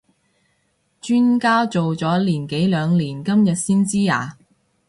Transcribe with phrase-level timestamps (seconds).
[0.99, 4.35] 磚家做咗年幾兩年今日先知呀？